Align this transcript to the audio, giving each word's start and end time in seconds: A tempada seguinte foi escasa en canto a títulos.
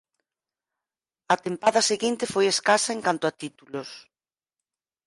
A 1.33 1.35
tempada 1.45 1.81
seguinte 1.91 2.31
foi 2.33 2.45
escasa 2.49 2.89
en 2.95 2.99
canto 3.07 3.25
a 3.27 3.35
títulos. 3.41 3.89